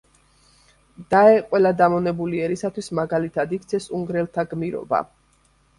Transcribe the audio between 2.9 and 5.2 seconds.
მაგალითად იქცეს უნგრელთა გმირობა!